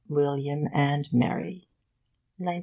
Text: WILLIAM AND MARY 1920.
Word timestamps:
WILLIAM 0.09 0.67
AND 0.73 1.13
MARY 1.13 1.67
1920. 2.39 2.59